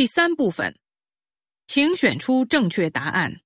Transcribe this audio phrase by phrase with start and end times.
[0.00, 0.78] 第三部分，
[1.66, 3.42] 请选出正确答案。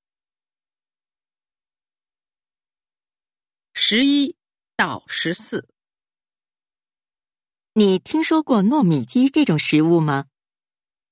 [3.73, 4.37] 十一
[4.77, 5.69] 到十四。
[7.73, 10.27] 你听说过糯米鸡这种食物吗？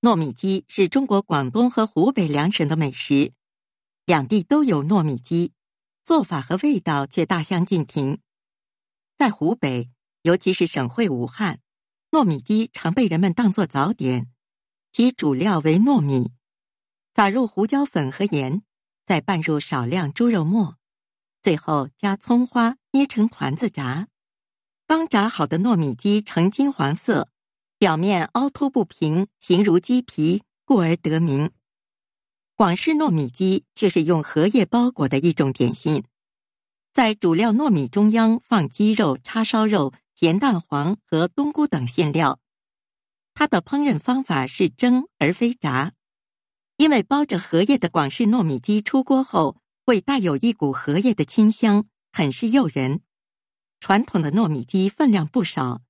[0.01, 3.33] 糯米鸡是中国广东和湖北两省的美食，
[4.05, 5.53] 两地都有糯米鸡，
[6.05, 8.21] 做法和味道却大相径庭。
[9.17, 9.91] 在湖北，
[10.23, 11.61] 尤其是省会武汉，
[12.13, 14.32] 糯米鸡常被人们当作早点，
[14.93, 16.33] 其主料为糯米，
[17.15, 18.63] 撒入胡椒粉和盐，
[19.07, 20.77] 再拌入少量猪肉末，
[21.43, 24.09] 最后加葱花捏成团子炸。
[24.87, 27.29] 刚炸好的糯米鸡呈金黄色。
[27.79, 31.51] 表面凹凸不平，形如鸡皮，故而得名。
[32.55, 36.05] 广式糯米鸡却是用荷叶包裹的一种点心，
[36.93, 42.39] 在主料糯米中央放鸡肉、叉烧肉、咸蛋黄和冬菇等馅料。
[43.35, 45.93] 它的烹饪方法是蒸而非炸，
[46.77, 53.01] 因为包着荷叶的广式糯米鸡出锅后会带有一股荷叶的清香，很是诱人。
[53.81, 55.83] 传统的糯米鸡分量不少。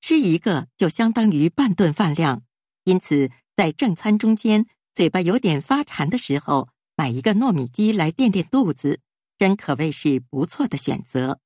[0.00, 2.44] 吃一个就相当于半顿饭量，
[2.84, 9.00] 因此在正餐中间嘴巴有点发馋的时候，买一个糯米鸡来垫垫肚子，
[9.38, 11.40] 真可谓是不错的选择。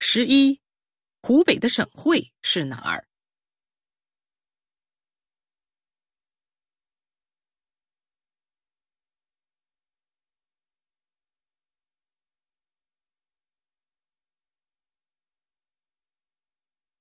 [0.00, 0.59] 十一，
[1.22, 3.06] 湖北的省会是哪儿？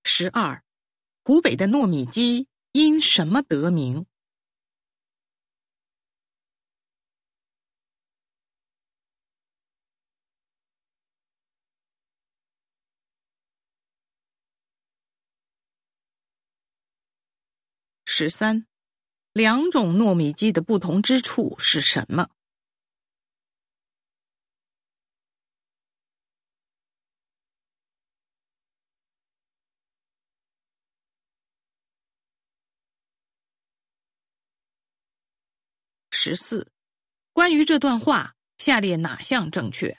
[0.03, 0.63] 十二，
[1.23, 4.05] 湖北的糯米鸡因什么得名？
[18.21, 18.65] 十三，
[19.31, 22.27] 两种糯米鸡的不同之处是什么？
[36.11, 36.69] 十四，
[37.31, 39.97] 关于这段话，下列哪项正确？